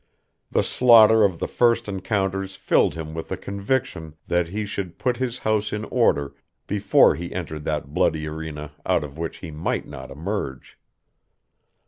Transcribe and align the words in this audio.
The 0.49 0.63
slaughter 0.63 1.23
of 1.23 1.37
the 1.37 1.47
first 1.47 1.87
encounters 1.87 2.55
filled 2.55 2.95
him 2.95 3.13
with 3.13 3.27
the 3.29 3.37
conviction 3.37 4.15
that 4.25 4.47
he 4.47 4.65
should 4.65 4.97
put 4.97 5.17
his 5.17 5.37
house 5.37 5.71
in 5.71 5.83
order 5.85 6.33
before 6.65 7.13
he 7.13 7.31
entered 7.31 7.65
that 7.65 7.93
bloody 7.93 8.25
arena 8.27 8.71
out 8.83 9.03
of 9.03 9.19
which 9.19 9.37
he 9.45 9.51
might 9.51 9.87
not 9.87 10.09
emerge. 10.09 10.79